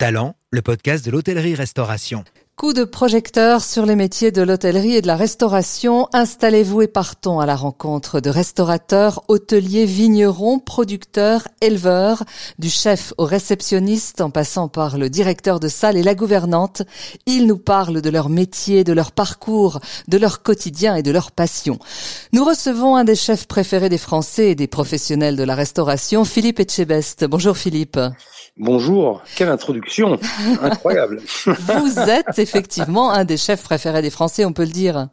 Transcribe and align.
Talent, 0.00 0.34
le 0.50 0.62
podcast 0.62 1.04
de 1.04 1.10
l'hôtellerie-restauration. 1.10 2.24
Coup 2.60 2.74
de 2.74 2.84
projecteur 2.84 3.64
sur 3.64 3.86
les 3.86 3.96
métiers 3.96 4.32
de 4.32 4.42
l'hôtellerie 4.42 4.94
et 4.94 5.00
de 5.00 5.06
la 5.06 5.16
restauration. 5.16 6.08
Installez-vous 6.12 6.82
et 6.82 6.88
partons 6.88 7.40
à 7.40 7.46
la 7.46 7.56
rencontre 7.56 8.20
de 8.20 8.28
restaurateurs, 8.28 9.22
hôteliers, 9.28 9.86
vignerons, 9.86 10.58
producteurs, 10.58 11.48
éleveurs, 11.62 12.22
du 12.58 12.68
chef 12.68 13.14
au 13.16 13.24
réceptionniste 13.24 14.20
en 14.20 14.28
passant 14.28 14.68
par 14.68 14.98
le 14.98 15.08
directeur 15.08 15.58
de 15.58 15.68
salle 15.68 15.96
et 15.96 16.02
la 16.02 16.14
gouvernante. 16.14 16.82
Ils 17.24 17.46
nous 17.46 17.56
parlent 17.56 18.02
de 18.02 18.10
leur 18.10 18.28
métier, 18.28 18.84
de 18.84 18.92
leur 18.92 19.12
parcours, 19.12 19.80
de 20.08 20.18
leur 20.18 20.42
quotidien 20.42 20.96
et 20.96 21.02
de 21.02 21.12
leur 21.12 21.32
passion. 21.32 21.78
Nous 22.34 22.44
recevons 22.44 22.94
un 22.94 23.04
des 23.04 23.16
chefs 23.16 23.46
préférés 23.46 23.88
des 23.88 23.96
Français 23.96 24.50
et 24.50 24.54
des 24.54 24.66
professionnels 24.66 25.36
de 25.36 25.44
la 25.44 25.54
restauration, 25.54 26.26
Philippe 26.26 26.60
Etchebest. 26.60 27.24
Bonjour 27.24 27.56
Philippe. 27.56 27.98
Bonjour, 28.58 29.22
quelle 29.36 29.48
introduction 29.48 30.18
incroyable. 30.60 31.22
Vous 31.46 31.98
êtes 31.98 32.38
effectivement 32.50 33.10
un 33.10 33.24
des 33.24 33.36
chefs 33.36 33.62
préférés 33.62 34.02
des 34.02 34.10
Français, 34.10 34.44
on 34.44 34.52
peut 34.52 34.64
le 34.64 34.70
dire. 34.70 35.08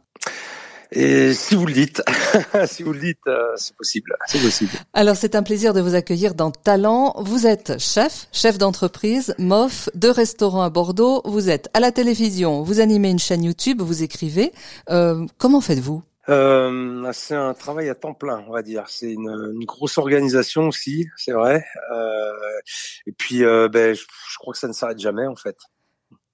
Et 0.90 1.34
si 1.34 1.54
vous 1.54 1.66
le 1.66 1.72
dites, 1.72 2.02
si 2.66 2.82
vous 2.82 2.94
le 2.94 3.00
dites, 3.00 3.26
euh, 3.26 3.52
c'est 3.56 3.76
possible, 3.76 4.16
c'est 4.26 4.40
possible. 4.40 4.72
Alors 4.94 5.16
c'est 5.16 5.34
un 5.34 5.42
plaisir 5.42 5.74
de 5.74 5.82
vous 5.82 5.94
accueillir 5.94 6.34
dans 6.34 6.50
Talent. 6.50 7.14
Vous 7.18 7.46
êtes 7.46 7.78
chef, 7.78 8.26
chef 8.32 8.56
d'entreprise, 8.56 9.34
MOF, 9.38 9.90
de 9.94 10.08
restaurant 10.08 10.62
à 10.62 10.70
Bordeaux. 10.70 11.20
Vous 11.26 11.50
êtes 11.50 11.68
à 11.74 11.80
la 11.80 11.92
télévision, 11.92 12.62
vous 12.62 12.80
animez 12.80 13.10
une 13.10 13.18
chaîne 13.18 13.44
YouTube, 13.44 13.82
vous 13.82 14.02
écrivez. 14.02 14.52
Euh, 14.88 15.26
comment 15.36 15.60
faites-vous? 15.60 16.02
Euh, 16.30 17.10
c'est 17.12 17.34
un 17.34 17.52
travail 17.52 17.90
à 17.90 17.94
temps 17.94 18.14
plein, 18.14 18.42
on 18.48 18.52
va 18.52 18.62
dire. 18.62 18.84
C'est 18.88 19.12
une, 19.12 19.52
une 19.54 19.64
grosse 19.66 19.98
organisation 19.98 20.68
aussi, 20.68 21.06
c'est 21.16 21.32
vrai. 21.32 21.66
Et 23.06 23.12
puis, 23.12 23.40
ben, 23.40 23.94
je, 23.94 24.02
je, 24.02 24.38
crois 24.38 24.52
que 24.52 24.58
ça 24.58 24.68
ne 24.68 24.72
s'arrête 24.74 24.98
jamais, 24.98 25.26
en 25.26 25.36
fait. 25.36 25.56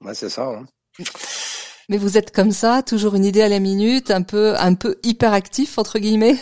Ouais, 0.00 0.14
c'est 0.14 0.28
ça. 0.28 0.46
Hein. 0.46 0.66
Mais 1.88 1.98
vous 1.98 2.16
êtes 2.16 2.30
comme 2.30 2.50
ça, 2.50 2.82
toujours 2.82 3.14
une 3.14 3.24
idée 3.24 3.42
à 3.42 3.48
la 3.48 3.60
minute, 3.60 4.10
un 4.10 4.22
peu, 4.22 4.56
un 4.56 4.74
peu 4.74 4.96
hyperactif 5.02 5.78
entre 5.78 5.98
guillemets? 5.98 6.36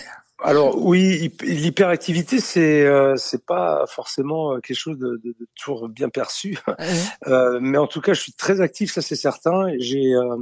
Alors 0.44 0.84
oui, 0.84 1.32
l'hyperactivité 1.42 2.40
c'est 2.40 2.84
euh, 2.84 3.14
c'est 3.16 3.46
pas 3.46 3.84
forcément 3.86 4.54
euh, 4.54 4.58
quelque 4.58 4.77
chose 4.77 4.98
de, 4.98 5.20
de, 5.22 5.36
de 5.38 5.46
toujours 5.54 5.88
bien 5.88 6.08
perçu, 6.08 6.58
euh, 7.28 7.60
mais 7.62 7.78
en 7.78 7.86
tout 7.86 8.00
cas 8.00 8.12
je 8.12 8.20
suis 8.22 8.32
très 8.32 8.60
actif, 8.60 8.92
ça 8.92 9.02
c'est 9.02 9.14
certain. 9.14 9.68
J'ai 9.78 10.14
euh, 10.14 10.36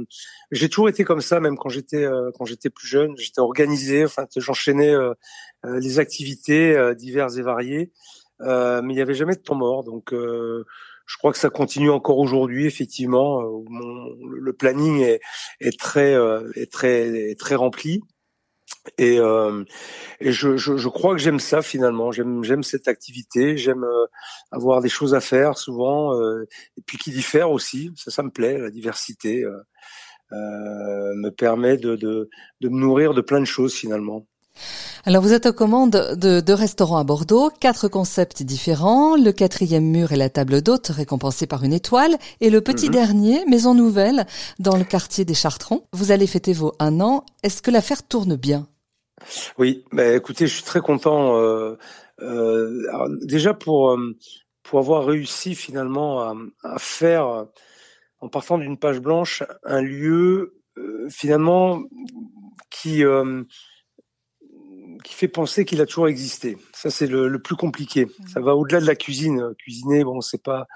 j'ai 0.51 0.69
toujours 0.69 0.89
été 0.89 1.03
comme 1.03 1.21
ça, 1.21 1.39
même 1.39 1.55
quand 1.55 1.69
j'étais 1.69 2.03
euh, 2.03 2.31
quand 2.35 2.45
j'étais 2.45 2.71
plus 2.71 2.87
jeune, 2.87 3.15
j'étais 3.15 3.41
organisé, 3.41 4.03
enfin 4.03 4.25
j'enchaînais 4.35 4.95
les 5.63 5.99
activités 5.99 6.75
diverses 6.95 7.37
et 7.37 7.43
variées, 7.43 7.91
mais 8.39 8.81
il 8.81 8.95
n'y 8.95 9.01
avait 9.01 9.13
jamais 9.13 9.35
de 9.35 9.41
temps 9.41 9.55
mort, 9.55 9.83
donc 9.83 10.13
je 11.11 11.17
crois 11.17 11.31
que 11.31 11.37
ça 11.37 11.49
continue 11.49 11.89
encore 11.89 12.17
aujourd'hui 12.19 12.65
effectivement. 12.65 13.41
Mon, 13.69 14.15
le 14.39 14.53
planning 14.53 15.01
est, 15.01 15.19
est 15.59 15.77
très 15.77 16.13
est 16.55 16.71
très 16.71 17.31
est 17.31 17.39
très 17.39 17.55
rempli. 17.55 18.01
Et, 18.97 19.19
euh, 19.19 19.63
et 20.19 20.31
je, 20.31 20.57
je, 20.57 20.77
je, 20.77 20.87
crois 20.89 21.13
que 21.13 21.21
j'aime 21.21 21.39
ça 21.39 21.61
finalement. 21.61 22.11
J'aime 22.11 22.43
j'aime 22.43 22.63
cette 22.63 22.87
activité. 22.87 23.57
J'aime 23.57 23.83
euh, 23.83 24.05
avoir 24.51 24.81
des 24.81 24.89
choses 24.89 25.13
à 25.13 25.21
faire 25.21 25.57
souvent. 25.57 26.19
Euh, 26.19 26.47
et 26.77 26.81
puis 26.85 26.97
qui 26.97 27.11
diffère 27.11 27.51
aussi. 27.51 27.91
Ça, 27.95 28.11
ça 28.11 28.23
me 28.23 28.31
plaît. 28.31 28.57
La 28.57 28.71
diversité 28.71 29.43
euh, 29.43 29.57
euh, 30.31 31.13
me 31.15 31.29
permet 31.29 31.77
de, 31.77 31.95
de, 31.95 32.29
de 32.61 32.69
me 32.69 32.79
nourrir 32.79 33.13
de 33.13 33.21
plein 33.21 33.39
de 33.39 33.45
choses 33.45 33.73
finalement. 33.73 34.25
Alors 35.05 35.23
vous 35.23 35.33
êtes 35.33 35.47
aux 35.47 35.53
commandes 35.53 36.15
de 36.15 36.41
deux 36.41 36.53
restaurants 36.53 36.97
à 36.97 37.03
Bordeaux, 37.03 37.49
quatre 37.59 37.87
concepts 37.87 38.43
différents, 38.43 39.15
le 39.15 39.31
quatrième 39.31 39.85
mur 39.85 40.11
et 40.11 40.15
la 40.15 40.29
table 40.29 40.61
d'hôte 40.61 40.87
récompensée 40.87 41.47
par 41.47 41.63
une 41.63 41.73
étoile, 41.73 42.17
et 42.39 42.49
le 42.51 42.61
petit 42.61 42.89
mmh. 42.89 42.93
dernier, 42.93 43.45
Maison 43.45 43.73
Nouvelle, 43.73 44.27
dans 44.59 44.77
le 44.77 44.83
quartier 44.83 45.25
des 45.25 45.33
Chartrons. 45.33 45.83
Vous 45.91 46.11
allez 46.11 46.27
fêter 46.27 46.53
vos 46.53 46.73
un 46.79 46.99
an. 47.01 47.25
Est-ce 47.41 47.61
que 47.61 47.71
l'affaire 47.71 48.03
tourne 48.07 48.35
bien? 48.35 48.67
Oui, 49.57 49.85
bah, 49.91 50.13
écoutez, 50.13 50.47
je 50.47 50.53
suis 50.53 50.63
très 50.63 50.81
content. 50.81 51.37
Euh, 51.37 51.77
euh, 52.21 52.83
alors, 52.89 53.09
déjà 53.23 53.53
pour 53.53 53.91
euh, 53.91 54.17
pour 54.63 54.79
avoir 54.79 55.05
réussi 55.05 55.55
finalement 55.55 56.21
à, 56.21 56.35
à 56.63 56.77
faire, 56.77 57.45
en 58.19 58.29
partant 58.29 58.57
d'une 58.57 58.77
page 58.77 58.99
blanche, 58.99 59.43
un 59.63 59.81
lieu 59.81 60.61
finalement 61.09 61.81
qui 62.69 63.03
qui 65.03 65.13
fait 65.13 65.27
penser 65.27 65.65
qu'il 65.65 65.81
a 65.81 65.85
toujours 65.85 66.07
existé. 66.07 66.57
Ça, 66.73 66.89
c'est 66.89 67.07
le, 67.07 67.27
le, 67.27 67.41
plus 67.41 67.55
compliqué. 67.55 68.05
Mmh. 68.05 68.27
Ça 68.33 68.39
va 68.39 68.55
au-delà 68.55 68.79
de 68.79 68.87
la 68.87 68.95
cuisine. 68.95 69.53
Cuisiner, 69.57 70.03
bon, 70.03 70.21
c'est 70.21 70.41
pas, 70.41 70.67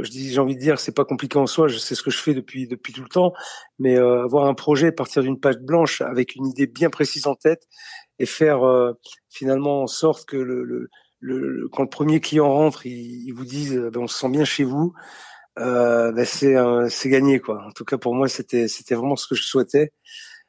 je 0.00 0.10
dis, 0.10 0.32
j'ai 0.32 0.40
envie 0.40 0.54
de 0.54 0.60
dire, 0.60 0.80
c'est 0.80 0.94
pas 0.94 1.04
compliqué 1.04 1.38
en 1.38 1.46
soi. 1.46 1.68
Je 1.68 1.78
sais 1.78 1.94
ce 1.94 2.02
que 2.02 2.10
je 2.10 2.18
fais 2.18 2.34
depuis 2.34 2.66
depuis 2.66 2.92
tout 2.92 3.02
le 3.02 3.08
temps, 3.08 3.32
mais 3.78 3.96
euh, 3.96 4.24
avoir 4.24 4.46
un 4.46 4.54
projet, 4.54 4.92
partir 4.92 5.22
d'une 5.22 5.38
page 5.38 5.58
blanche 5.58 6.00
avec 6.00 6.34
une 6.34 6.46
idée 6.46 6.66
bien 6.66 6.90
précise 6.90 7.26
en 7.26 7.34
tête 7.34 7.66
et 8.18 8.26
faire 8.26 8.66
euh, 8.66 8.92
finalement 9.30 9.82
en 9.82 9.86
sorte 9.86 10.24
que 10.26 10.36
le, 10.36 10.64
le, 10.64 10.88
le, 11.20 11.68
quand 11.68 11.82
le 11.82 11.88
premier 11.88 12.20
client 12.20 12.52
rentre, 12.52 12.86
il, 12.86 13.26
il 13.26 13.32
vous 13.32 13.44
dise, 13.44 13.76
ben, 13.92 14.00
on 14.00 14.06
se 14.06 14.18
sent 14.18 14.30
bien 14.30 14.44
chez 14.44 14.64
vous. 14.64 14.92
Euh, 15.60 16.10
ben 16.10 16.24
c'est 16.24 16.56
c'est 16.88 17.08
gagné 17.08 17.38
quoi. 17.38 17.64
En 17.64 17.70
tout 17.70 17.84
cas 17.84 17.96
pour 17.96 18.14
moi, 18.14 18.28
c'était 18.28 18.66
c'était 18.66 18.96
vraiment 18.96 19.14
ce 19.14 19.28
que 19.28 19.36
je 19.36 19.44
souhaitais. 19.44 19.92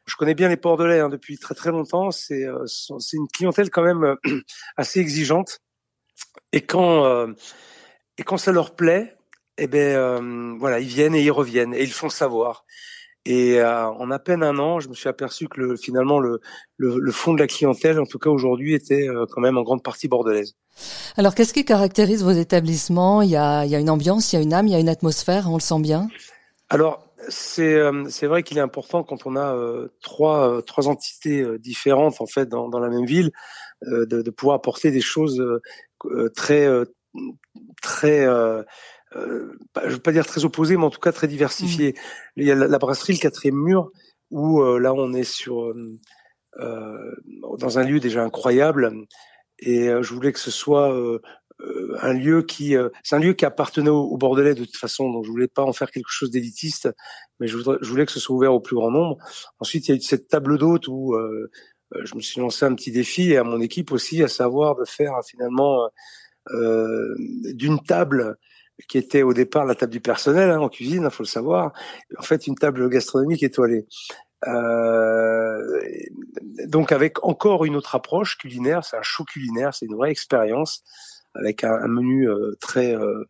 Je 0.05 0.15
connais 0.15 0.35
bien 0.35 0.49
les 0.49 0.55
Bordelais 0.55 0.99
hein, 0.99 1.09
depuis 1.09 1.37
très 1.37 1.55
très 1.55 1.71
longtemps. 1.71 2.11
C'est 2.11 2.45
euh, 2.45 2.65
c'est 2.65 3.17
une 3.17 3.27
clientèle 3.27 3.69
quand 3.69 3.83
même 3.83 4.03
euh, 4.03 4.15
assez 4.77 4.99
exigeante. 4.99 5.59
Et 6.51 6.61
quand 6.61 7.05
euh, 7.05 7.33
et 8.17 8.23
quand 8.23 8.37
ça 8.37 8.51
leur 8.51 8.75
plaît, 8.75 9.15
eh 9.57 9.67
ben 9.67 9.95
euh, 9.95 10.55
voilà, 10.59 10.79
ils 10.79 10.87
viennent 10.87 11.15
et 11.15 11.23
ils 11.23 11.31
reviennent 11.31 11.73
et 11.73 11.83
ils 11.83 11.93
font 11.93 12.09
savoir. 12.09 12.65
Et 13.25 13.59
euh, 13.59 13.87
en 13.87 14.11
à 14.11 14.19
peine 14.19 14.43
un 14.43 14.59
an, 14.59 14.79
je 14.79 14.87
me 14.87 14.93
suis 14.93 15.09
aperçu 15.09 15.47
que 15.47 15.59
le, 15.59 15.77
finalement 15.77 16.19
le, 16.19 16.41
le, 16.77 16.99
le, 16.99 17.11
fond 17.11 17.33
de 17.33 17.39
la 17.39 17.47
clientèle, 17.47 17.99
en 17.99 18.05
tout 18.05 18.19
cas 18.19 18.29
aujourd'hui, 18.29 18.75
était 18.75 19.09
euh, 19.09 19.25
quand 19.31 19.41
même 19.41 19.57
en 19.57 19.63
grande 19.63 19.81
partie 19.81 20.07
bordelaise. 20.07 20.53
Alors, 21.17 21.33
qu'est-ce 21.33 21.53
qui 21.53 21.65
caractérise 21.65 22.23
vos 22.23 22.31
établissements? 22.31 23.23
Il 23.23 23.31
y 23.31 23.35
a, 23.35 23.65
il 23.65 23.71
y 23.71 23.75
a 23.75 23.79
une 23.79 23.89
ambiance, 23.89 24.31
il 24.31 24.35
y 24.35 24.39
a 24.39 24.41
une 24.43 24.53
âme, 24.53 24.67
il 24.67 24.73
y 24.73 24.75
a 24.75 24.79
une 24.79 24.89
atmosphère, 24.89 25.49
on 25.49 25.55
le 25.55 25.61
sent 25.61 25.79
bien? 25.79 26.07
Alors, 26.69 27.04
c'est 27.29 27.75
euh, 27.75 28.05
c'est 28.09 28.27
vrai 28.27 28.43
qu'il 28.43 28.57
est 28.57 28.61
important 28.61 29.03
quand 29.03 29.25
on 29.25 29.35
a 29.35 29.53
euh, 29.55 29.89
trois 30.01 30.49
euh, 30.49 30.61
trois 30.61 30.87
entités 30.87 31.45
différentes 31.59 32.21
en 32.21 32.25
fait 32.25 32.47
dans, 32.47 32.69
dans 32.69 32.79
la 32.79 32.89
même 32.89 33.05
ville 33.05 33.31
de, 33.81 34.05
de 34.05 34.31
pouvoir 34.31 34.57
apporter 34.57 34.91
des 34.91 35.01
choses 35.01 35.43
très 36.35 36.67
très 37.81 38.25
euh, 38.25 38.63
je 39.15 39.93
veux 39.93 39.99
pas 39.99 40.11
dire 40.11 40.25
très 40.25 40.43
opposées 40.45 40.77
mais 40.77 40.85
en 40.85 40.89
tout 40.89 40.99
cas 40.99 41.11
très 41.11 41.27
diversifiées. 41.27 41.91
Mmh. 41.91 42.41
Il 42.41 42.47
y 42.47 42.51
a 42.51 42.55
la, 42.55 42.67
la, 42.67 42.77
brasserie 42.79 43.13
le 43.13 43.19
quatrième 43.19 43.55
mur 43.55 43.91
où 44.31 44.61
là 44.77 44.93
on 44.93 45.13
est 45.13 45.23
sur 45.23 45.73
dans 46.57 47.79
un 47.79 47.83
lieu 47.83 47.99
déjà 47.99 48.23
incroyable 48.23 48.91
et 49.59 49.87
je 49.87 50.13
voulais 50.13 50.33
que 50.33 50.39
ce 50.39 50.51
soit 50.51 50.93
euh, 51.61 51.97
un 52.01 52.13
lieu 52.13 52.41
qui, 52.41 52.75
euh, 52.75 52.89
c'est 53.03 53.15
un 53.15 53.19
lieu 53.19 53.33
qui 53.33 53.45
appartenait 53.45 53.89
au, 53.89 54.17
Bordelais 54.17 54.55
de 54.55 54.65
toute 54.65 54.77
façon, 54.77 55.11
donc 55.11 55.25
je 55.25 55.31
voulais 55.31 55.47
pas 55.47 55.63
en 55.63 55.73
faire 55.73 55.91
quelque 55.91 56.09
chose 56.09 56.31
d'élitiste, 56.31 56.89
mais 57.39 57.47
je, 57.47 57.57
voudrais, 57.57 57.77
je, 57.81 57.89
voulais 57.89 58.05
que 58.05 58.11
ce 58.11 58.19
soit 58.19 58.35
ouvert 58.35 58.53
au 58.53 58.59
plus 58.59 58.75
grand 58.75 58.91
nombre. 58.91 59.17
Ensuite, 59.59 59.87
il 59.87 59.91
y 59.91 59.93
a 59.93 59.97
eu 59.97 60.01
cette 60.01 60.27
table 60.27 60.57
d'hôte 60.57 60.87
où 60.87 61.15
euh, 61.93 62.01
je 62.05 62.15
me 62.15 62.21
suis 62.21 62.41
lancé 62.41 62.65
un 62.65 62.73
petit 62.73 62.91
défi 62.91 63.31
et 63.31 63.37
à 63.37 63.43
mon 63.43 63.61
équipe 63.61 63.91
aussi, 63.91 64.23
à 64.23 64.27
savoir 64.27 64.75
de 64.75 64.85
faire 64.85 65.13
finalement 65.25 65.89
euh, 66.51 67.15
d'une 67.53 67.81
table 67.81 68.37
qui 68.89 68.97
était 68.97 69.23
au 69.23 69.33
départ 69.33 69.65
la 69.65 69.75
table 69.75 69.91
du 69.91 70.01
personnel 70.01 70.49
hein, 70.49 70.59
en 70.59 70.69
cuisine, 70.69 71.03
il 71.05 71.09
faut 71.09 71.23
le 71.23 71.27
savoir, 71.27 71.71
en 72.17 72.23
fait 72.23 72.47
une 72.47 72.55
table 72.55 72.89
gastronomique 72.89 73.43
étoilée. 73.43 73.85
Euh, 74.47 75.81
donc 76.67 76.91
avec 76.91 77.23
encore 77.23 77.65
une 77.65 77.75
autre 77.75 77.95
approche 77.95 78.37
culinaire, 78.37 78.83
c'est 78.83 78.97
un 78.97 79.01
show 79.01 79.23
culinaire, 79.23 79.73
c'est 79.73 79.85
une 79.85 79.95
vraie 79.95 80.11
expérience 80.11 80.83
avec 81.35 81.63
un, 81.63 81.73
un 81.73 81.87
menu 81.87 82.29
euh, 82.29 82.55
très 82.59 82.95
euh, 82.95 83.23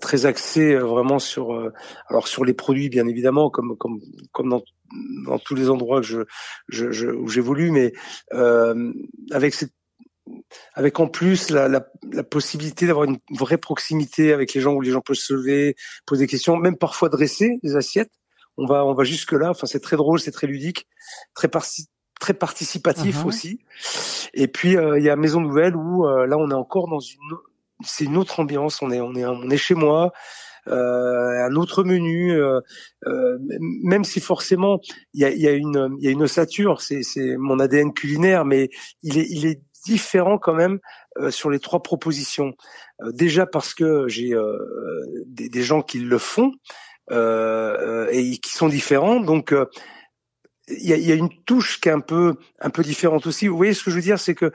très 0.00 0.26
axé 0.26 0.74
euh, 0.74 0.84
vraiment 0.84 1.18
sur 1.18 1.70
alors 2.08 2.28
sur 2.28 2.44
les 2.44 2.54
produits 2.54 2.88
bien 2.88 3.06
évidemment 3.06 3.50
comme 3.50 3.76
comme 3.76 4.00
comme 4.32 4.50
dans 4.50 4.62
dans 5.24 5.38
tous 5.38 5.54
les 5.54 5.70
endroits 5.70 6.00
que 6.00 6.06
je, 6.06 6.20
je, 6.68 6.90
je 6.90 7.08
où 7.08 7.28
j'évolue 7.28 7.70
mais 7.70 7.92
avec 9.30 9.54
cette 9.54 9.72
avec 10.74 11.00
en 11.00 11.08
plus 11.08 11.50
la, 11.50 11.68
la, 11.68 11.86
la 12.12 12.22
possibilité 12.22 12.86
d'avoir 12.86 13.04
une 13.04 13.18
vraie 13.36 13.58
proximité 13.58 14.32
avec 14.32 14.54
les 14.54 14.60
gens 14.60 14.74
où 14.74 14.80
les 14.80 14.90
gens 14.90 15.00
peuvent 15.00 15.16
se 15.16 15.34
lever, 15.34 15.74
poser 16.06 16.24
des 16.24 16.28
questions, 16.28 16.56
même 16.56 16.76
parfois 16.76 17.08
dresser 17.08 17.58
des 17.64 17.74
assiettes. 17.74 18.12
On 18.56 18.66
va 18.66 18.84
on 18.84 18.94
va 18.94 19.04
jusque 19.04 19.32
là. 19.32 19.50
Enfin 19.50 19.66
c'est 19.66 19.80
très 19.80 19.96
drôle, 19.96 20.20
c'est 20.20 20.30
très 20.30 20.46
ludique, 20.46 20.86
très 21.34 21.48
très 22.20 22.34
participatif 22.34 23.16
uh 23.16 23.22
-huh. 23.22 23.28
aussi. 23.28 23.60
Et 24.34 24.46
puis 24.46 24.76
euh, 24.76 24.98
il 24.98 25.04
y 25.04 25.10
a 25.10 25.16
Maison 25.16 25.40
Nouvelle 25.40 25.74
où 25.74 26.06
euh, 26.06 26.26
là 26.26 26.36
on 26.38 26.48
est 26.50 26.60
encore 26.64 26.86
dans 26.88 27.00
une 27.00 27.32
c'est 27.82 28.04
une 28.04 28.16
autre 28.16 28.38
ambiance. 28.40 28.82
On 28.82 28.90
est 28.90 29.00
on 29.00 29.14
est 29.14 29.26
on 29.26 29.50
est 29.50 29.62
chez 29.68 29.74
moi. 29.74 30.12
Euh, 30.68 31.46
un 31.46 31.54
autre 31.56 31.84
menu, 31.84 32.32
euh, 32.32 32.60
euh, 33.06 33.38
même 33.82 34.04
si 34.04 34.20
forcément 34.20 34.80
il 35.14 35.22
y 35.22 35.24
a, 35.24 35.30
y 35.30 35.48
a, 35.48 35.52
une 35.52 35.96
il 35.98 36.04
y 36.04 36.08
a 36.08 36.10
une 36.10 36.22
ossature, 36.22 36.82
c'est 36.82 37.02
c'est 37.02 37.36
mon 37.36 37.58
ADN 37.58 37.92
culinaire, 37.92 38.44
mais 38.44 38.70
il 39.02 39.18
est 39.18 39.26
il 39.30 39.46
est 39.46 39.62
différent 39.86 40.36
quand 40.38 40.54
même 40.54 40.78
sur 41.30 41.48
les 41.48 41.58
trois 41.58 41.82
propositions. 41.82 42.52
déjà 43.12 43.46
parce 43.46 43.72
que 43.72 44.06
j'ai 44.08 44.34
des, 45.26 45.48
des, 45.48 45.62
gens 45.62 45.80
qui 45.80 46.00
le 46.00 46.18
font 46.18 46.52
et 47.10 48.38
qui 48.42 48.52
sont 48.52 48.68
différents, 48.68 49.20
donc 49.20 49.54
il 50.70 50.88
y 50.88 50.92
a, 50.92 50.96
y 50.96 51.12
a, 51.12 51.14
une 51.14 51.30
touche 51.44 51.80
qui 51.80 51.88
est 51.88 51.92
un 51.92 52.00
peu 52.00 52.34
un 52.60 52.70
peu 52.70 52.82
différente 52.82 53.26
aussi. 53.26 53.48
Vous 53.48 53.56
voyez 53.56 53.74
ce 53.74 53.84
que 53.84 53.90
je 53.90 53.96
veux 53.96 54.02
dire, 54.02 54.18
c'est 54.18 54.34
que 54.34 54.52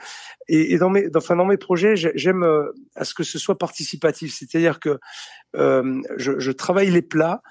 et, 0.47 0.73
et, 0.73 0.77
dans 0.77 0.89
mes 0.89 1.07
enfin 1.15 1.35
dans 1.35 1.45
mes 1.45 1.57
projets, 1.57 1.95
j'aime 1.95 2.43
euh, 2.43 2.71
à 2.95 3.05
ce 3.05 3.13
que 3.13 3.23
ce 3.23 3.39
soit 3.39 3.57
participatif, 3.57 4.33
c'est-à-dire 4.33 4.79
que 4.79 4.99
euh, 5.55 6.01
je, 6.17 6.39
je, 6.39 6.51
travaille 6.51 6.91
les 6.91 7.01
plats, 7.01 7.41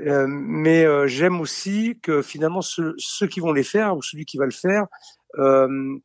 euh, 0.00 0.26
mais 0.28 0.84
euh, 0.84 1.06
j'aime 1.06 1.40
aussi 1.40 1.98
que 2.02 2.22
finalement 2.22 2.62
ceux, 2.62 2.94
ceux, 2.98 3.26
qui 3.26 3.40
vont 3.40 3.52
les 3.52 3.64
faire 3.64 3.96
ou 3.96 4.02
celui 4.02 4.24
qui 4.24 4.36
va 4.36 4.44
le 4.44 4.52
faire 4.52 4.86
euh, 5.38 5.98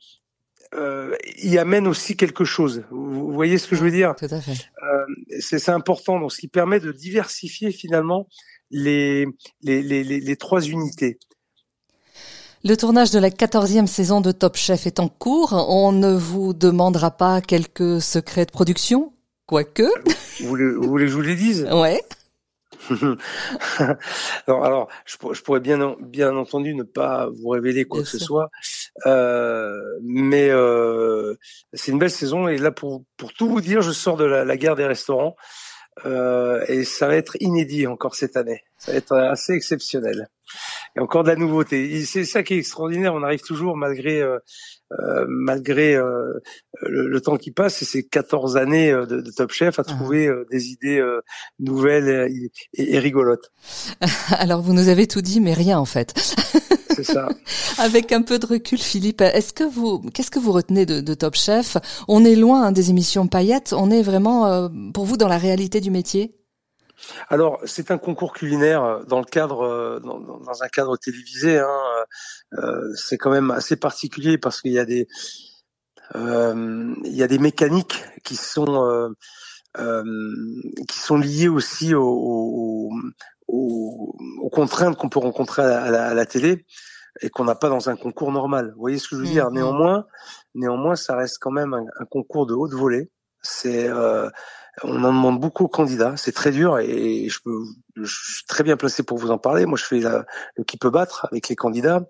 y 1.37 1.59
amène 1.59 1.87
aussi 1.87 2.17
quelque 2.17 2.43
chose. 2.43 2.83
Vous, 2.89 3.31
voyez 3.31 3.59
ce 3.59 3.67
que 3.67 3.75
je 3.75 3.83
veux 3.83 3.91
dire? 3.91 4.15
Tout 4.15 4.25
à 4.31 4.41
fait. 4.41 4.57
c'est 5.39 5.69
important, 5.69 6.19
donc 6.19 6.31
ce 6.31 6.39
qui 6.39 6.47
permet 6.47 6.79
de 6.79 6.91
diversifier 6.91 7.71
finalement 7.71 8.27
les 8.71 9.27
les, 9.61 9.83
les, 9.83 10.03
les, 10.03 10.19
les 10.19 10.35
trois 10.35 10.61
unités. 10.61 11.19
Le 12.65 12.77
tournage 12.77 13.11
de 13.11 13.19
la 13.19 13.29
quatorzième 13.29 13.87
saison 13.87 14.21
de 14.21 14.31
Top 14.31 14.55
Chef 14.55 14.87
est 14.87 15.01
en 15.01 15.09
cours. 15.09 15.51
On 15.67 15.91
ne 15.91 16.13
vous 16.13 16.53
demandera 16.53 17.11
pas 17.11 17.41
quelques 17.41 18.01
secrets 18.01 18.45
de 18.45 18.51
production, 18.51 19.11
quoique. 19.45 19.83
Vous 20.39 20.47
voulez, 20.47 20.71
vous 20.71 20.87
voulez 20.87 21.05
que 21.05 21.11
je 21.11 21.15
vous 21.15 21.21
les 21.21 21.35
dise? 21.35 21.67
Ouais. 21.69 22.01
alors, 24.47 24.65
alors 24.65 24.87
je, 25.05 25.17
je, 25.33 25.41
pourrais 25.41 25.59
bien, 25.59 25.97
bien 25.99 26.37
entendu 26.37 26.73
ne 26.73 26.83
pas 26.83 27.27
vous 27.29 27.49
révéler 27.49 27.83
quoi 27.83 27.99
bien 27.99 28.05
que 28.05 28.09
sûr. 28.09 28.19
ce 28.19 28.25
soit, 28.25 28.49
euh, 29.07 29.81
mais 30.01 30.49
euh, 30.49 31.35
c'est 31.73 31.91
une 31.91 31.99
belle 31.99 32.11
saison 32.11 32.47
et 32.47 32.57
là 32.57 32.71
pour 32.71 33.03
pour 33.15 33.31
tout 33.33 33.47
vous 33.47 33.61
dire, 33.61 33.81
je 33.81 33.91
sors 33.91 34.17
de 34.17 34.25
la, 34.25 34.43
la 34.43 34.57
guerre 34.57 34.75
des 34.75 34.85
restaurants 34.85 35.35
euh, 36.05 36.63
et 36.67 36.83
ça 36.83 37.07
va 37.07 37.15
être 37.15 37.37
inédit 37.39 37.87
encore 37.87 38.15
cette 38.15 38.37
année. 38.37 38.63
Ça 38.77 38.91
va 38.91 38.97
être 38.97 39.15
assez 39.15 39.53
exceptionnel. 39.53 40.29
Et 40.95 40.99
encore 40.99 41.23
de 41.23 41.29
la 41.29 41.35
nouveauté. 41.35 42.03
C'est 42.05 42.25
ça 42.25 42.43
qui 42.43 42.53
est 42.53 42.57
extraordinaire. 42.57 43.13
On 43.15 43.23
arrive 43.23 43.41
toujours 43.41 43.75
malgré 43.75 44.21
euh, 44.21 44.37
euh, 44.99 45.25
malgré 45.27 45.95
euh, 45.95 46.39
le, 46.81 47.07
le, 47.07 47.21
temps 47.21 47.37
qui 47.37 47.51
passe 47.51 47.81
et 47.81 47.85
ces 47.85 48.03
14 48.07 48.57
années 48.57 48.91
euh, 48.91 49.07
de, 49.07 49.21
de 49.21 49.31
Top 49.31 49.51
Chef 49.51 49.79
à 49.79 49.83
ah. 49.87 49.91
trouver 49.91 50.27
euh, 50.27 50.45
des 50.51 50.67
idées 50.67 51.03
nouvelles 51.59 52.29
et, 52.31 52.51
et, 52.73 52.93
et 52.95 52.99
rigolotes. 52.99 53.51
Alors 54.37 54.61
vous 54.61 54.73
nous 54.73 54.89
avez 54.89 55.07
tout 55.07 55.21
dit, 55.21 55.39
mais 55.39 55.53
rien 55.53 55.79
en 55.79 55.85
fait. 55.85 56.13
C'est 56.95 57.03
ça. 57.03 57.29
Avec 57.79 58.11
un 58.11 58.21
peu 58.21 58.39
de 58.39 58.45
recul, 58.45 58.77
Philippe, 58.77 59.21
est-ce 59.21 59.53
que 59.53 59.63
vous, 59.63 59.99
qu'est-ce 60.13 60.31
que 60.31 60.39
vous 60.39 60.51
retenez 60.51 60.85
de, 60.85 61.01
de 61.01 61.13
Top 61.13 61.35
Chef? 61.35 61.77
On 62.07 62.23
est 62.23 62.35
loin 62.35 62.63
hein, 62.63 62.71
des 62.71 62.89
émissions 62.89 63.27
paillettes. 63.27 63.73
On 63.75 63.89
est 63.91 64.03
vraiment, 64.03 64.47
euh, 64.47 64.69
pour 64.93 65.05
vous, 65.05 65.17
dans 65.17 65.27
la 65.27 65.37
réalité 65.37 65.81
du 65.81 65.91
métier? 65.91 66.35
Alors, 67.29 67.59
c'est 67.65 67.91
un 67.91 67.97
concours 67.97 68.33
culinaire 68.33 69.01
dans 69.07 69.19
le 69.19 69.25
cadre, 69.25 69.99
dans, 70.03 70.19
dans 70.19 70.63
un 70.63 70.67
cadre 70.67 70.97
télévisé. 70.97 71.59
Hein, 71.59 71.67
euh, 72.57 72.93
c'est 72.95 73.17
quand 73.17 73.31
même 73.31 73.51
assez 73.51 73.75
particulier 73.75 74.37
parce 74.37 74.61
qu'il 74.61 74.71
y 74.71 74.79
a 74.79 74.85
des, 74.85 75.07
euh, 76.15 76.93
il 77.03 77.15
y 77.15 77.23
a 77.23 77.27
des 77.27 77.39
mécaniques 77.39 78.03
qui 78.23 78.35
sont 78.35 79.13
qui 80.87 80.99
sont 80.99 81.17
liées 81.17 81.47
aussi 81.47 81.95
au, 81.95 82.03
au, 82.03 82.91
aux, 83.47 84.49
contraintes 84.49 84.95
qu'on 84.97 85.09
peut 85.09 85.19
rencontrer 85.19 85.63
à 85.63 85.89
la, 85.89 86.09
à 86.09 86.13
la 86.13 86.25
télé 86.27 86.65
et 87.21 87.29
qu'on 87.29 87.45
n'a 87.45 87.55
pas 87.55 87.69
dans 87.69 87.89
un 87.89 87.95
concours 87.95 88.31
normal. 88.31 88.71
Vous 88.75 88.81
voyez 88.81 88.99
ce 88.99 89.07
que 89.07 89.15
je 89.15 89.21
veux 89.21 89.27
dire? 89.27 89.49
Mmh. 89.49 89.55
Néanmoins, 89.55 90.05
néanmoins, 90.53 90.95
ça 90.95 91.15
reste 91.15 91.37
quand 91.39 91.51
même 91.51 91.73
un, 91.73 91.85
un 91.99 92.05
concours 92.05 92.45
de 92.45 92.53
haute 92.53 92.73
volée. 92.73 93.11
C'est, 93.41 93.89
euh, 93.89 94.29
on 94.81 95.03
en 95.03 95.13
demande 95.13 95.39
beaucoup 95.39 95.65
aux 95.65 95.69
candidats. 95.69 96.15
C'est 96.17 96.31
très 96.31 96.51
dur 96.51 96.79
et 96.79 97.29
je 97.29 97.39
peux, 97.43 97.63
je 97.95 98.05
suis 98.05 98.45
très 98.47 98.63
bien 98.63 98.75
placé 98.75 99.03
pour 99.03 99.17
vous 99.17 99.31
en 99.31 99.37
parler. 99.37 99.65
Moi, 99.65 99.77
je 99.77 99.85
fais 99.85 99.99
la, 99.99 100.25
le 100.55 100.63
qui 100.63 100.77
peut 100.77 100.89
battre 100.89 101.27
avec 101.31 101.49
les 101.49 101.55
candidats. 101.55 102.05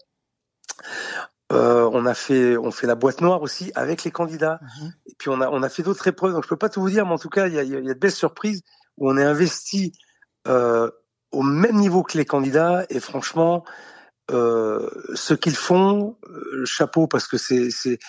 Euh, 1.52 1.90
on 1.92 2.06
a 2.06 2.14
fait, 2.14 2.58
on 2.58 2.72
fait 2.72 2.88
la 2.88 2.96
boîte 2.96 3.22
noire 3.22 3.42
aussi 3.42 3.72
avec 3.76 4.04
les 4.04 4.12
candidats. 4.12 4.60
Mmh. 4.62 4.88
Et 5.08 5.16
puis 5.18 5.30
on 5.30 5.42
a, 5.42 5.50
on 5.50 5.62
a 5.62 5.70
fait 5.70 5.84
d'autres 5.84 6.08
épreuves. 6.08 6.34
Donc 6.34 6.44
je 6.44 6.50
peux 6.50 6.58
pas 6.58 6.70
tout 6.70 6.82
vous 6.82 6.90
dire, 6.90 7.06
mais 7.06 7.14
en 7.14 7.20
tout 7.20 7.30
cas, 7.30 7.48
il 7.48 7.54
y 7.54 7.60
a, 7.60 7.64
y 7.64 7.76
a 7.76 7.82
de 7.82 8.00
belles 8.00 8.12
surprises 8.12 8.62
où 8.98 9.10
on 9.10 9.18
est 9.18 9.24
investi 9.24 9.92
euh, 10.48 10.90
au 11.32 11.42
même 11.42 11.76
niveau 11.76 12.04
que 12.04 12.18
les 12.18 12.26
candidats 12.26 12.86
et 12.90 13.00
franchement, 13.00 13.66
euh, 14.32 14.90
ce 15.16 15.34
qu'ils 15.34 15.56
font, 15.56 16.18
euh, 16.30 16.64
chapeau 16.66 17.08
parce 17.08 17.28
que 17.28 17.38
c'est, 17.38 17.70
c'est 17.70 18.00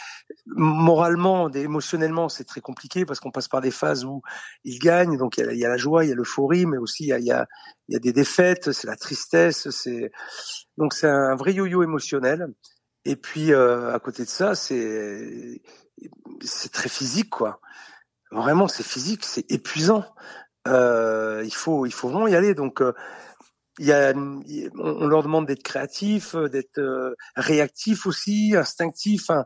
moralement, 0.47 1.51
émotionnellement, 1.51 2.29
c'est 2.29 2.45
très 2.45 2.61
compliqué 2.61 3.05
parce 3.05 3.19
qu'on 3.19 3.33
passe 3.33 3.49
par 3.49 3.61
des 3.61 3.73
phases 3.73 4.05
où 4.05 4.23
ils 4.63 4.79
gagnent, 4.79 5.17
donc 5.17 5.39
il 5.39 5.57
y 5.57 5.65
a, 5.65 5.69
la 5.69 5.77
joie, 5.77 6.05
il 6.05 6.11
y 6.11 6.13
a 6.13 6.15
l'euphorie, 6.15 6.67
mais 6.67 6.79
aussi 6.79 7.05
il 7.05 7.09
y 7.09 7.13
a, 7.13 7.19
y 7.19 7.33
a, 7.33 7.47
y 7.89 7.97
a 7.97 7.99
des 7.99 8.13
défaites, 8.13 8.71
c'est 8.71 8.87
la 8.87 8.97
tristesse, 8.97 9.69
c'est 9.71 10.13
donc 10.79 10.95
c'est 10.95 11.09
un 11.09 11.35
vrai 11.35 11.53
yo-yo 11.53 11.83
émotionnel. 11.83 12.47
Et 13.05 13.17
puis 13.17 13.53
euh, 13.53 13.93
à 13.93 13.99
côté 13.99 14.25
de 14.25 14.29
ça, 14.29 14.55
c'est 14.55 15.61
c'est 16.43 16.73
très 16.73 16.89
physique 16.89 17.31
quoi. 17.31 17.61
Vraiment, 18.31 18.69
c'est 18.69 18.83
physique, 18.85 19.25
c'est 19.25 19.51
épuisant. 19.51 20.05
Euh, 20.69 21.43
il 21.45 21.55
faut 21.55 21.87
il 21.87 21.93
faut 21.93 22.09
vraiment 22.09 22.29
y 22.29 22.35
aller. 22.37 22.55
Donc 22.55 22.83
il 23.79 23.87
y 23.87 23.93
a, 23.93 24.15
on 24.15 25.07
leur 25.07 25.23
demande 25.23 25.47
d'être 25.47 25.63
créatifs, 25.63 26.37
d'être 26.37 26.79
euh, 26.79 27.15
réactifs 27.37 28.07
aussi, 28.07 28.55
instinctifs, 28.57 29.31
hein, 29.31 29.45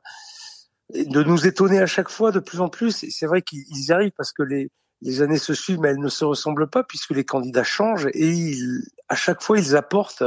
de 0.95 1.23
nous 1.23 1.47
étonner 1.47 1.81
à 1.81 1.87
chaque 1.87 2.11
fois 2.11 2.31
de 2.33 2.41
plus 2.41 2.61
en 2.61 2.69
plus. 2.69 3.05
Et 3.05 3.11
c'est 3.11 3.27
vrai 3.27 3.43
qu'ils 3.43 3.65
y 3.71 3.93
arrivent 3.93 4.13
parce 4.17 4.33
que 4.33 4.43
les 4.43 4.71
les 5.03 5.23
années 5.23 5.39
se 5.39 5.55
suivent, 5.55 5.81
mais 5.81 5.89
elles 5.91 6.01
ne 6.01 6.09
se 6.09 6.25
ressemblent 6.25 6.69
pas 6.69 6.83
puisque 6.83 7.11
les 7.11 7.25
candidats 7.25 7.65
changent 7.65 8.09
et 8.13 8.29
ils, 8.29 8.83
à 9.09 9.15
chaque 9.15 9.43
fois 9.43 9.59
ils 9.59 9.77
apportent 9.77 10.23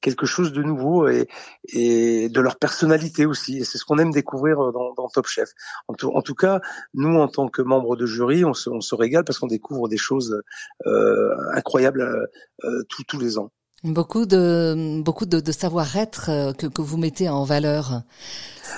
quelque 0.00 0.26
chose 0.26 0.52
de 0.52 0.62
nouveau 0.62 1.08
et, 1.08 1.28
et 1.68 2.28
de 2.28 2.40
leur 2.40 2.56
personnalité 2.56 3.26
aussi. 3.26 3.58
Et 3.58 3.64
c'est 3.64 3.78
ce 3.78 3.84
qu'on 3.84 3.98
aime 3.98 4.12
découvrir 4.12 4.56
dans, 4.72 4.94
dans 4.94 5.08
Top 5.08 5.26
Chef. 5.26 5.50
En 5.88 5.94
tout, 5.94 6.10
en 6.14 6.22
tout, 6.22 6.34
cas, 6.34 6.60
nous 6.94 7.18
en 7.18 7.28
tant 7.28 7.48
que 7.48 7.62
membres 7.62 7.96
de 7.96 8.06
jury, 8.06 8.44
on 8.44 8.54
se, 8.54 8.70
on 8.70 8.80
se 8.80 8.94
régale 8.94 9.24
parce 9.24 9.38
qu'on 9.38 9.46
découvre 9.46 9.88
des 9.88 9.96
choses 9.96 10.40
euh, 10.86 11.34
incroyables 11.54 12.28
euh, 12.64 12.82
tous, 12.88 13.04
tous 13.04 13.18
les 13.18 13.38
ans. 13.38 13.50
Beaucoup 13.84 14.26
de 14.26 15.02
beaucoup 15.02 15.26
de, 15.26 15.38
de 15.38 15.52
savoir-être 15.52 16.30
euh, 16.30 16.52
que, 16.52 16.66
que 16.66 16.82
vous 16.82 16.96
mettez 16.96 17.28
en 17.28 17.44
valeur. 17.44 18.02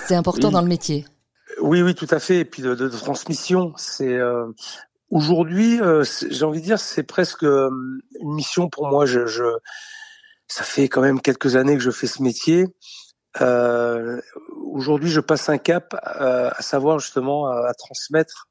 C'est 0.07 0.15
important 0.15 0.47
oui. 0.47 0.53
dans 0.53 0.61
le 0.61 0.67
métier. 0.67 1.05
Oui, 1.61 1.81
oui, 1.81 1.95
tout 1.95 2.07
à 2.11 2.19
fait. 2.19 2.39
Et 2.39 2.45
puis 2.45 2.61
de, 2.61 2.75
de, 2.75 2.87
de 2.87 2.97
transmission, 2.97 3.73
c'est 3.75 4.13
euh, 4.17 4.45
Aujourd'hui, 5.09 5.81
euh, 5.81 6.03
j'ai 6.29 6.45
envie 6.45 6.59
de 6.59 6.65
dire, 6.65 6.79
c'est 6.79 7.03
presque 7.03 7.43
euh, 7.43 7.69
une 8.19 8.33
mission 8.33 8.69
pour 8.69 8.87
moi. 8.87 9.05
Je, 9.05 9.25
je, 9.25 9.43
ça 10.47 10.63
fait 10.63 10.87
quand 10.87 11.01
même 11.01 11.19
quelques 11.19 11.55
années 11.55 11.75
que 11.75 11.83
je 11.83 11.91
fais 11.91 12.07
ce 12.07 12.21
métier. 12.21 12.67
Euh, 13.41 14.21
Aujourd'hui, 14.71 15.09
je 15.09 15.19
passe 15.19 15.49
un 15.49 15.57
cap, 15.57 15.95
euh, 16.21 16.49
à 16.55 16.61
savoir 16.61 16.99
justement 16.99 17.47
à, 17.47 17.69
à 17.69 17.73
transmettre 17.73 18.49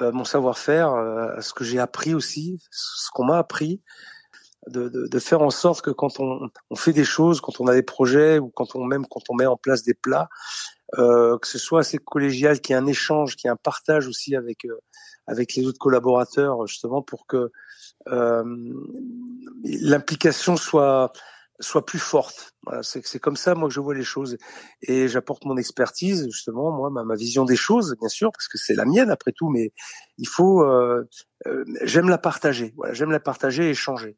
euh, 0.00 0.12
mon 0.12 0.24
savoir-faire, 0.24 0.94
ce 1.40 1.52
que 1.52 1.64
j'ai 1.64 1.78
appris 1.78 2.14
aussi, 2.14 2.58
ce 2.70 3.10
qu'on 3.12 3.24
m'a 3.24 3.36
appris, 3.36 3.82
de, 4.68 4.88
de, 4.88 5.08
de, 5.08 5.18
faire 5.18 5.42
en 5.42 5.50
sorte 5.50 5.82
que 5.82 5.90
quand 5.90 6.20
on, 6.20 6.48
on, 6.70 6.76
fait 6.76 6.92
des 6.92 7.04
choses, 7.04 7.40
quand 7.40 7.60
on 7.60 7.66
a 7.66 7.74
des 7.74 7.82
projets 7.82 8.38
ou 8.38 8.48
quand 8.48 8.76
on 8.76 8.84
même 8.84 9.06
quand 9.06 9.22
on 9.28 9.34
met 9.34 9.44
en 9.44 9.56
place 9.56 9.82
des 9.82 9.94
plats, 9.94 10.28
que 10.96 11.46
ce 11.46 11.58
soit 11.58 11.80
assez 11.80 11.98
collégial, 11.98 12.60
qu'il 12.60 12.74
y 12.74 12.78
ait 12.78 12.82
un 12.82 12.86
échange, 12.86 13.36
qu'il 13.36 13.48
y 13.48 13.50
ait 13.50 13.52
un 13.52 13.56
partage 13.56 14.08
aussi 14.08 14.36
avec 14.36 14.66
avec 15.26 15.54
les 15.54 15.66
autres 15.66 15.78
collaborateurs 15.78 16.66
justement 16.66 17.02
pour 17.02 17.26
que 17.26 17.50
euh, 18.08 18.44
l'implication 19.64 20.56
soit 20.56 21.12
soit 21.60 21.86
plus 21.86 22.00
forte. 22.00 22.54
Voilà, 22.64 22.82
c'est 22.82 23.20
comme 23.20 23.36
ça 23.36 23.54
moi 23.54 23.68
que 23.68 23.74
je 23.74 23.78
vois 23.78 23.94
les 23.94 24.02
choses 24.02 24.36
et 24.82 25.06
j'apporte 25.06 25.44
mon 25.44 25.56
expertise 25.56 26.24
justement 26.24 26.72
moi 26.72 26.90
ma, 26.90 27.04
ma, 27.04 27.14
vision 27.14 27.44
des 27.44 27.56
choses 27.56 27.94
bien 28.00 28.08
sûr 28.08 28.32
parce 28.32 28.48
que 28.48 28.58
c'est 28.58 28.74
la 28.74 28.84
mienne 28.84 29.10
après 29.10 29.32
tout 29.32 29.48
mais 29.48 29.72
il 30.18 30.26
faut 30.26 30.62
euh, 30.64 31.08
euh, 31.46 31.64
j'aime 31.82 32.08
la 32.08 32.18
partager. 32.18 32.72
Voilà, 32.76 32.94
j'aime 32.94 33.12
la 33.12 33.20
partager 33.20 33.66
et 33.66 33.70
échanger. 33.70 34.16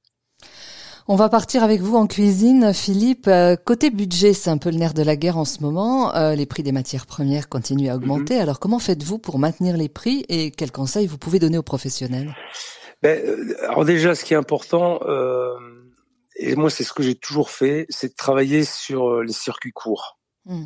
On 1.06 1.16
va 1.16 1.28
partir 1.28 1.62
avec 1.62 1.82
vous 1.82 1.96
en 1.96 2.06
cuisine, 2.06 2.72
Philippe. 2.72 3.28
Euh, 3.28 3.56
côté 3.56 3.90
budget, 3.90 4.32
c'est 4.32 4.48
un 4.48 4.56
peu 4.56 4.70
le 4.70 4.78
nerf 4.78 4.94
de 4.94 5.02
la 5.02 5.16
guerre 5.16 5.36
en 5.36 5.44
ce 5.44 5.60
moment. 5.60 6.14
Euh, 6.16 6.34
les 6.34 6.46
prix 6.46 6.62
des 6.62 6.72
matières 6.72 7.04
premières 7.04 7.50
continuent 7.50 7.90
à 7.90 7.96
augmenter. 7.96 8.36
Mm 8.36 8.38
-hmm. 8.38 8.42
Alors, 8.42 8.58
comment 8.58 8.78
faites-vous 8.78 9.18
pour 9.18 9.38
maintenir 9.38 9.76
les 9.76 9.90
prix 9.90 10.24
et 10.30 10.50
quels 10.50 10.72
conseils 10.72 11.06
vous 11.06 11.18
pouvez 11.18 11.38
donner 11.38 11.58
aux 11.58 11.62
professionnels? 11.74 12.34
Ben, 13.02 13.20
euh, 13.22 13.68
Alors 13.68 13.84
déjà, 13.84 14.14
ce 14.14 14.24
qui 14.24 14.32
est 14.32 14.38
important, 14.38 14.98
euh, 15.02 15.52
et 16.36 16.56
moi 16.56 16.70
c'est 16.70 16.84
ce 16.84 16.94
que 16.94 17.02
j'ai 17.02 17.16
toujours 17.16 17.50
fait, 17.50 17.84
c'est 17.90 18.08
de 18.08 18.16
travailler 18.26 18.64
sur 18.64 19.00
les 19.20 19.36
circuits 19.46 19.72
courts. 19.72 20.06
Mm. 20.46 20.64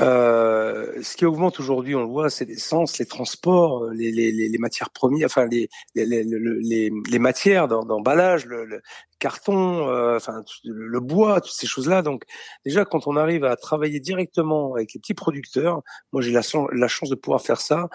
Euh, 0.00 1.02
ce 1.02 1.16
qui 1.16 1.24
augmente 1.24 1.60
aujourd'hui, 1.60 1.94
on 1.94 2.00
le 2.00 2.08
voit, 2.08 2.30
c'est 2.30 2.44
l'essence, 2.44 2.98
les 2.98 3.06
transports, 3.06 3.90
les, 3.90 4.10
les, 4.10 4.32
les, 4.32 4.58
matières 4.58 4.90
premières, 4.90 5.26
enfin 5.26 5.46
les, 5.46 5.68
les, 5.94 7.18
matières 7.18 7.68
d'emballage, 7.68 8.46
le, 8.46 8.64
le, 8.64 8.82
carton, 9.18 9.88
euh, 9.88 10.16
enfin 10.16 10.42
le 10.64 11.00
bois, 11.00 11.40
toutes 11.40 11.52
ces 11.52 11.66
choses-là. 11.66 12.02
Donc 12.02 12.24
déjà, 12.64 12.84
quand 12.84 13.06
on 13.06 13.16
arrive 13.16 13.44
à 13.44 13.56
travailler 13.56 14.00
directement 14.00 14.74
avec 14.74 14.94
les 14.94 15.00
petits 15.00 15.14
producteurs, 15.14 15.82
moi 16.12 16.22
j'ai 16.22 16.32
la, 16.32 16.42
la, 16.72 16.88
chance 16.88 17.10
de 17.10 17.14
pouvoir 17.14 17.42
faire 17.42 17.60
ça, 17.60 17.88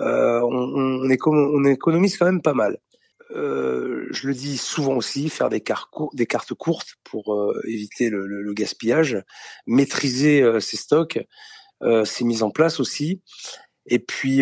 euh, 0.00 0.40
on, 0.40 1.06
on, 1.06 1.30
on 1.30 1.64
économise 1.64 2.18
quand 2.18 2.26
même 2.26 2.42
pas 2.42 2.54
mal. 2.54 2.78
Euh, 3.30 4.06
je 4.10 4.28
le 4.28 4.34
dis 4.34 4.58
souvent 4.58 4.94
aussi, 4.94 5.28
faire 5.28 5.48
des, 5.48 5.60
cartes, 5.60 5.90
des 6.12 6.26
cartes 6.26 6.54
courtes 6.54 6.94
pour 7.04 7.34
euh, 7.34 7.60
éviter 7.66 8.10
le, 8.10 8.26
le, 8.26 8.42
le, 8.42 8.54
gaspillage, 8.54 9.22
maîtriser 9.66 10.42
euh, 10.42 10.60
ses 10.60 10.76
stocks, 10.76 11.18
c'est 12.04 12.24
mis 12.24 12.42
en 12.42 12.50
place 12.50 12.80
aussi, 12.80 13.20
et 13.86 13.98
puis 13.98 14.40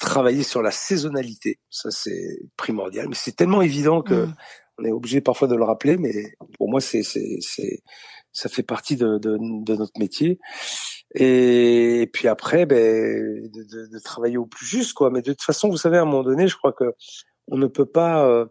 travailler 0.00 0.42
sur 0.42 0.60
la 0.60 0.72
saisonnalité, 0.72 1.60
ça 1.70 1.92
c'est 1.92 2.40
primordial. 2.56 3.08
Mais 3.08 3.14
c'est 3.14 3.36
tellement 3.36 3.62
évident 3.62 4.02
que 4.02 4.24
mmh. 4.24 4.34
on 4.78 4.84
est 4.84 4.90
obligé 4.90 5.20
parfois 5.20 5.46
de 5.46 5.54
le 5.54 5.62
rappeler, 5.62 5.98
mais 5.98 6.34
pour 6.56 6.68
moi 6.68 6.80
c'est 6.80 7.02
ça 8.32 8.48
fait 8.48 8.64
partie 8.64 8.96
de, 8.96 9.18
de, 9.18 9.38
de 9.40 9.76
notre 9.76 10.00
métier. 10.00 10.40
Et, 11.14 12.10
puis 12.12 12.28
après, 12.28 12.66
ben, 12.66 12.76
de, 12.76 13.62
de, 13.62 13.86
de, 13.92 13.98
travailler 13.98 14.36
au 14.36 14.46
plus 14.46 14.66
juste, 14.66 14.92
quoi. 14.92 15.10
Mais 15.10 15.22
de 15.22 15.32
toute 15.32 15.42
façon, 15.42 15.68
vous 15.68 15.78
savez, 15.78 15.96
à 15.96 16.02
un 16.02 16.04
moment 16.04 16.22
donné, 16.22 16.48
je 16.48 16.56
crois 16.56 16.72
que 16.72 16.92
on 17.48 17.56
ne 17.56 17.66
peut 17.66 17.86
pas 17.86 18.26
euh, 18.26 18.46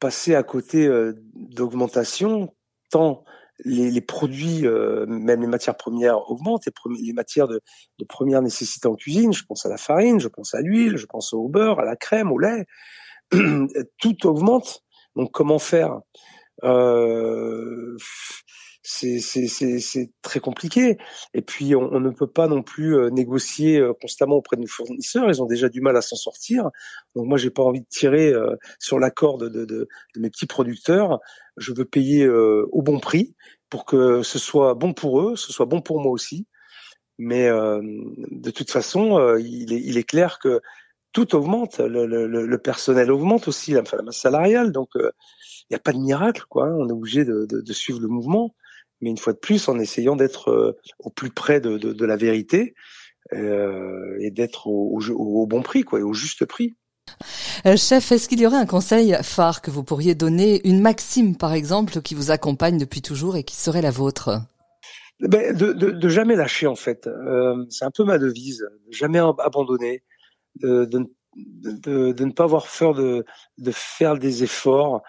passer 0.00 0.34
à 0.34 0.42
côté 0.42 0.86
euh, 0.86 1.14
d'augmentation 1.34 2.54
tant 2.90 3.24
les, 3.64 3.90
les 3.90 4.00
produits, 4.00 4.66
euh, 4.66 5.06
même 5.06 5.40
les 5.40 5.46
matières 5.46 5.76
premières 5.76 6.30
augmentent, 6.30 6.66
les, 6.66 6.72
les 7.06 7.12
matières 7.12 7.48
de, 7.48 7.60
de, 7.98 8.04
première 8.04 8.42
nécessité 8.42 8.86
en 8.86 8.94
cuisine, 8.94 9.32
je 9.32 9.44
pense 9.44 9.64
à 9.64 9.68
la 9.68 9.78
farine, 9.78 10.20
je 10.20 10.28
pense 10.28 10.54
à 10.54 10.60
l'huile, 10.60 10.96
je 10.96 11.06
pense 11.06 11.32
au 11.32 11.48
beurre, 11.48 11.80
à 11.80 11.84
la 11.84 11.96
crème, 11.96 12.32
au 12.32 12.38
lait, 12.38 12.66
tout 13.98 14.26
augmente. 14.26 14.82
Donc 15.14 15.32
comment 15.32 15.58
faire? 15.58 16.00
Euh, 16.64 17.96
c'est 18.88 20.10
très 20.22 20.38
compliqué. 20.38 20.96
Et 21.34 21.42
puis, 21.42 21.74
on, 21.74 21.92
on, 21.92 22.00
ne 22.00 22.10
peut 22.10 22.28
pas 22.28 22.46
non 22.46 22.62
plus 22.62 22.96
euh, 22.96 23.10
négocier 23.10 23.78
euh, 23.78 23.92
constamment 24.00 24.36
auprès 24.36 24.56
de 24.56 24.62
nos 24.62 24.68
fournisseurs. 24.68 25.28
Ils 25.28 25.42
ont 25.42 25.46
déjà 25.46 25.68
du 25.68 25.80
mal 25.80 25.96
à 25.96 26.02
s'en 26.02 26.14
sortir. 26.14 26.70
Donc, 27.16 27.26
moi, 27.26 27.36
j'ai 27.36 27.50
pas 27.50 27.62
envie 27.62 27.80
de 27.80 27.88
tirer 27.88 28.28
euh, 28.28 28.54
sur 28.78 29.00
la 29.00 29.10
corde 29.10 29.50
de, 29.50 29.64
de, 29.64 29.88
de, 30.14 30.20
mes 30.20 30.30
petits 30.30 30.46
producteurs. 30.46 31.18
Je 31.56 31.72
veux 31.72 31.84
payer 31.84 32.28
au 32.28 32.82
bon 32.82 33.00
prix 33.00 33.34
pour 33.70 33.86
que 33.86 34.22
ce 34.22 34.38
soit 34.38 34.74
bon 34.74 34.92
pour 34.92 35.20
eux, 35.20 35.36
ce 35.36 35.52
soit 35.52 35.66
bon 35.66 35.80
pour 35.80 36.00
moi 36.00 36.12
aussi. 36.12 36.46
Mais 37.18 37.48
de 37.48 38.50
toute 38.50 38.70
façon, 38.70 39.36
il 39.38 39.72
est, 39.72 39.80
il, 39.80 39.96
est, 39.96 40.02
clair 40.02 40.38
que 40.38 40.60
tout 41.12 41.34
augmente. 41.34 41.78
Le, 41.78 42.04
le, 42.04 42.26
le 42.26 42.58
personnel 42.58 43.10
augmente 43.10 43.48
aussi, 43.48 43.72
la, 43.72 43.82
la 43.90 44.02
masse 44.02 44.18
salariale. 44.18 44.70
Donc, 44.70 44.90
il 44.96 45.70
n'y 45.70 45.76
a 45.76 45.80
pas 45.80 45.92
de 45.92 45.98
miracle, 45.98 46.44
quoi. 46.50 46.66
On 46.66 46.86
est 46.90 46.92
obligé 46.92 47.24
de, 47.24 47.46
de 47.46 47.72
suivre 47.72 48.00
le 48.00 48.08
mouvement 48.08 48.54
mais 49.00 49.10
une 49.10 49.18
fois 49.18 49.32
de 49.32 49.38
plus 49.38 49.68
en 49.68 49.78
essayant 49.78 50.16
d'être 50.16 50.50
euh, 50.50 50.72
au 50.98 51.10
plus 51.10 51.30
près 51.30 51.60
de, 51.60 51.78
de, 51.78 51.92
de 51.92 52.04
la 52.04 52.16
vérité 52.16 52.74
euh, 53.32 54.16
et 54.20 54.30
d'être 54.30 54.66
au, 54.66 54.98
au, 54.98 55.42
au, 55.42 55.46
bon 55.46 55.62
prix, 55.62 55.82
quoi, 55.82 56.00
et 56.00 56.02
au 56.02 56.12
juste 56.12 56.44
prix. 56.44 56.76
Euh, 57.66 57.76
chef, 57.76 58.10
est-ce 58.12 58.28
qu'il 58.28 58.40
y 58.40 58.46
aurait 58.46 58.56
un 58.56 58.66
conseil 58.66 59.16
phare 59.22 59.62
que 59.62 59.70
vous 59.70 59.84
pourriez 59.84 60.14
donner, 60.14 60.66
une 60.66 60.80
maxime 60.80 61.36
par 61.36 61.52
exemple, 61.52 62.00
qui 62.02 62.14
vous 62.14 62.30
accompagne 62.30 62.78
depuis 62.78 63.02
toujours 63.02 63.36
et 63.36 63.44
qui 63.44 63.56
serait 63.56 63.82
la 63.82 63.90
vôtre? 63.90 64.40
Ben, 65.20 65.56
de, 65.56 65.72
de, 65.72 65.90
de, 65.90 66.08
jamais 66.08 66.36
lâcher 66.36 66.66
en 66.66 66.74
fait. 66.74 67.06
Euh, 67.06 67.64
c'est 67.70 67.84
un 67.84 67.90
peu 67.90 68.04
ma 68.04 68.18
devise, 68.18 68.66
jamais 68.90 69.18
abandonner, 69.18 70.02
de, 70.62 70.84
de, 70.84 71.08
de, 72.12 72.24
ne 72.24 72.32
pas 72.32 72.44
avoir 72.44 72.66
peur 72.66 72.94
de, 72.94 73.24
de 73.58 73.70
faire 73.70 74.18
des 74.18 74.42
efforts. 74.42 75.02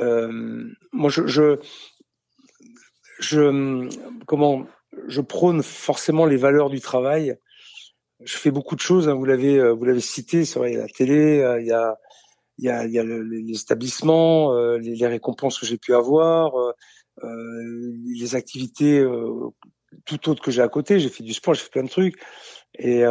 Euh, 0.00 0.64
moi, 0.92 1.10
je, 1.10 1.26
je, 1.26 1.58
je 3.18 3.88
comment 4.26 4.66
je 5.06 5.20
prône 5.20 5.62
forcément 5.62 6.26
les 6.26 6.36
valeurs 6.36 6.70
du 6.70 6.80
travail. 6.80 7.36
Je 8.24 8.36
fais 8.36 8.50
beaucoup 8.50 8.74
de 8.74 8.80
choses. 8.80 9.08
Hein, 9.08 9.14
vous 9.14 9.24
l'avez 9.24 9.58
euh, 9.58 9.72
vous 9.72 9.84
l'avez 9.84 10.00
cité. 10.00 10.44
C'est 10.44 10.58
vrai, 10.58 10.72
il 10.72 10.74
y 10.74 10.78
a 10.78 10.82
la 10.82 10.88
télé, 10.88 11.40
euh, 11.40 11.60
il 11.60 11.66
y 11.66 11.72
a 11.72 11.96
il 12.58 12.64
y 12.64 12.70
a, 12.70 12.84
il 12.84 12.92
y 12.92 12.98
a 12.98 13.04
les 13.04 13.60
établissements, 13.60 14.52
euh, 14.54 14.78
les, 14.78 14.96
les, 14.96 15.06
récompenses 15.06 15.58
que 15.58 15.66
j'ai 15.66 15.78
pu 15.78 15.94
avoir, 15.94 16.56
euh, 16.56 17.94
les 18.04 18.34
activités 18.34 18.98
euh, 18.98 19.50
tout 20.04 20.28
autres 20.28 20.42
que 20.42 20.50
j'ai 20.50 20.62
à 20.62 20.68
côté. 20.68 20.98
J'ai 20.98 21.08
fait 21.08 21.22
du 21.22 21.32
sport, 21.32 21.54
j'ai 21.54 21.62
fait 21.62 21.70
plein 21.70 21.84
de 21.84 21.88
trucs, 21.88 22.20
et 22.78 23.04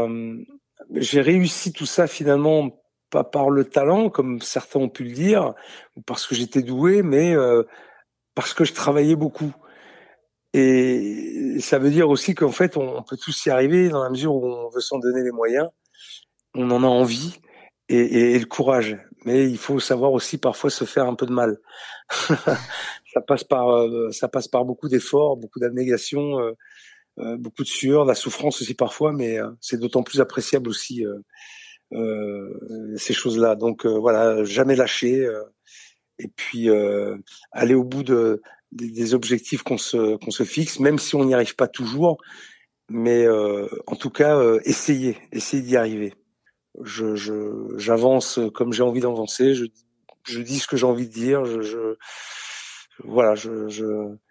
j'ai 0.96 1.22
réussi 1.22 1.72
tout 1.74 1.86
ça 1.86 2.08
finalement 2.08 2.82
pas 3.10 3.24
par 3.24 3.50
le 3.50 3.64
talent 3.64 4.10
comme 4.10 4.42
certains 4.42 4.82
ont 4.82 4.90
pu 4.90 5.06
le 5.06 5.12
dire, 5.12 5.54
ou 5.96 6.02
parce 6.02 6.28
que 6.28 6.36
j'étais 6.36 6.62
doué, 6.62 7.02
mais 7.02 7.36
parce 8.36 8.54
que 8.54 8.66
je 8.66 8.74
travaillais 8.74 9.16
beaucoup. 9.16 9.52
Et 10.54 11.58
ça 11.60 11.78
veut 11.78 11.90
dire 11.90 12.10
aussi 12.10 12.36
qu'en 12.36 12.52
fait, 12.52 12.78
on 12.78 13.04
peut 13.04 13.18
tous 13.18 13.46
y 13.46 13.50
arriver 13.50 13.90
dans 13.90 14.04
la 14.04 14.10
mesure 14.10 14.34
où 14.36 14.46
on 14.46 14.70
veut 14.70 14.82
s'en 14.82 15.00
donner 15.00 15.24
les 15.24 15.32
moyens, 15.32 15.68
on 16.56 16.72
en 16.72 16.84
a 16.84 16.88
envie 16.88 17.40
et, 17.90 18.38
le 18.38 18.46
courage. 18.46 18.98
Mais 19.26 19.50
il 19.50 19.58
faut 19.58 19.80
savoir 19.80 20.12
aussi 20.14 20.38
parfois 20.38 20.70
se 20.70 20.86
faire 20.86 21.06
un 21.06 21.16
peu 21.16 21.26
de 21.26 21.34
mal. 21.34 21.58
ça 23.14 23.22
passe 23.26 23.44
par 23.44 23.70
euh, 23.70 24.12
ça 24.12 24.28
passe 24.28 24.48
par 24.48 24.66
beaucoup 24.66 24.88
d'efforts, 24.88 25.38
beaucoup 25.38 25.60
d'abnégation, 25.60 26.40
euh, 26.40 26.52
euh, 27.20 27.38
beaucoup 27.38 27.64
de 27.64 27.68
sueur, 27.68 28.06
la 28.06 28.16
souffrance 28.16 28.62
aussi 28.62 28.74
parfois, 28.74 29.12
mais 29.12 29.40
c'est 29.62 29.80
d'autant 29.80 30.04
plus 30.04 30.22
appréciable 30.22 30.70
aussi 30.70 31.04
ces 31.92 33.14
choses-là. 33.14 33.56
Donc 33.56 33.86
voilà, 33.86 34.44
jamais 34.44 34.76
lâcher 34.76 35.28
et 36.20 36.28
puis 36.28 36.70
aller 37.52 37.74
au 37.74 37.84
bout 37.84 38.04
de 38.04 38.42
des, 38.72 38.90
des 38.90 39.14
objectifs 39.14 39.64
qu'on 39.64 39.78
se, 39.78 40.18
qu'on 40.18 40.32
se 40.32 40.44
fixe, 40.44 40.80
même 40.80 41.00
si 41.00 41.16
on 41.16 41.26
n'y 41.26 41.34
arrive 41.34 41.56
pas 41.56 41.68
toujours. 41.68 42.18
Mais 42.90 43.26
euh, 43.26 43.68
en 43.86 43.96
tout 43.96 44.10
cas, 44.10 44.38
euh, 44.38 44.60
essayer, 44.64 45.18
essayer 45.32 45.62
d'y 45.62 45.76
arriver. 45.76 46.14
Je, 46.84 47.16
je, 47.16 47.74
j'avance 47.78 48.40
comme 48.54 48.72
j'ai 48.72 48.84
envie 48.84 49.02
d'avancer. 49.02 49.56
Je, 49.56 49.66
je 50.24 50.42
dis 50.42 50.60
ce 50.60 50.68
que 50.68 50.78
j'ai 50.78 50.86
envie 50.86 51.08
de 51.08 51.14
dire. 51.14 51.44
Je, 51.46 51.62
je 51.62 51.96
voilà, 53.04 53.36
je, 53.36 53.68
je, 53.68 53.86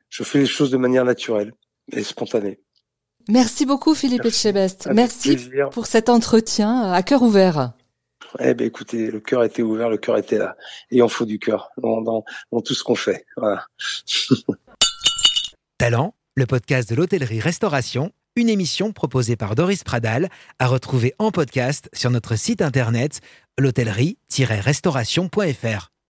je 0.08 0.22
fais 0.24 0.38
les 0.38 0.46
choses 0.46 0.70
de 0.70 0.76
manière 0.76 1.04
naturelle 1.04 1.52
et 1.92 2.02
spontanée. 2.02 2.60
Merci 3.28 3.66
beaucoup 3.66 3.94
Philippe 3.94 4.24
Etchebest. 4.24 4.88
Merci 4.92 5.36
pour 5.72 5.86
cet 5.86 6.08
entretien 6.08 6.92
à 6.92 7.02
cœur 7.02 7.22
ouvert. 7.22 7.72
Eh 8.40 8.54
ben 8.54 8.66
écoutez, 8.66 9.10
le 9.10 9.20
cœur 9.20 9.44
était 9.44 9.62
ouvert, 9.62 9.88
le 9.88 9.98
cœur 9.98 10.16
était 10.16 10.38
là. 10.38 10.56
Et 10.90 11.02
on 11.02 11.08
faut 11.08 11.24
du 11.24 11.38
cœur 11.38 11.70
dans, 11.78 12.02
dans, 12.02 12.24
tout 12.60 12.74
ce 12.74 12.82
qu'on 12.82 12.94
fait. 12.94 13.24
Voilà. 13.36 13.66
Talent, 15.78 16.14
le 16.34 16.46
podcast 16.46 16.88
de 16.88 16.94
l'hôtellerie-restauration, 16.94 18.12
une 18.34 18.48
émission 18.48 18.92
proposée 18.92 19.36
par 19.36 19.54
Doris 19.54 19.84
Pradal, 19.84 20.30
à 20.58 20.66
retrouver 20.66 21.14
en 21.18 21.30
podcast 21.30 21.90
sur 21.92 22.10
notre 22.10 22.36
site 22.36 22.62
internet 22.62 23.20
l'hôtellerie-restauration.fr. 23.58 25.90